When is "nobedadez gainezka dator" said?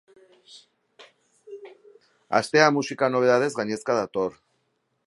3.19-4.41